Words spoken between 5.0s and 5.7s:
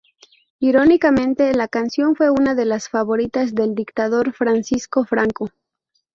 Franco.